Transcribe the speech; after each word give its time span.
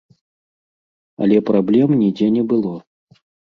Але 1.27 1.37
праблем 1.51 1.89
нідзе 2.01 2.33
не 2.39 2.43
было. 2.55 2.75